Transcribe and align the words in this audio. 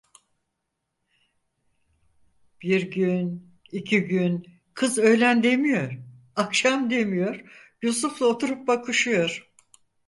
Bir 2.61 2.91
gün, 2.91 3.47
iki 3.71 4.01
gün, 4.05 4.45
kız 4.73 4.97
öğlen 4.97 5.43
demiyor, 5.43 5.91
akşam 6.35 6.89
demiyor, 6.89 7.43
Yusuf'la 7.81 8.25
oturup 8.25 8.67
bakışıyor. 8.67 9.51